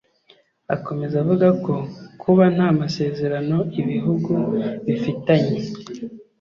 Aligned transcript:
Akomeza 0.75 1.15
avuga 1.23 1.47
ko 1.65 1.75
kuba 2.21 2.43
nta 2.55 2.67
masezerano 2.79 3.57
ibihugu 3.81 4.33
bifitanye 4.85 5.57